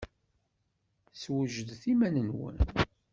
Swejdet 1.21 1.83
iman-nwen! 1.91 2.57